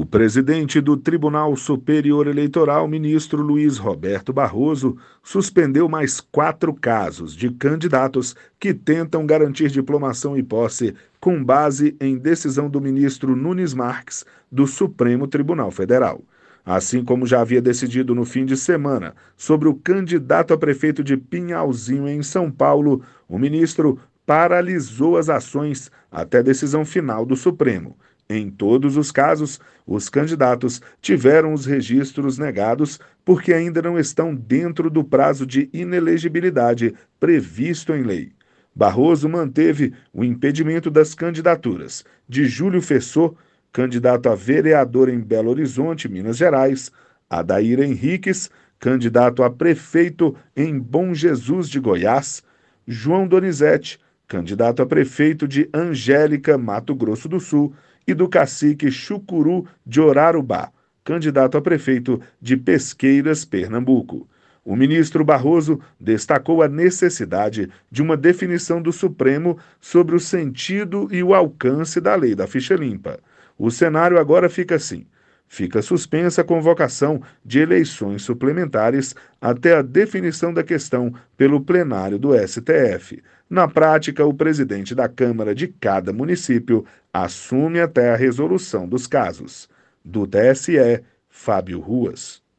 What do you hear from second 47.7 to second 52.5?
Henriques, candidato a prefeito em Bom Jesus de Goiás,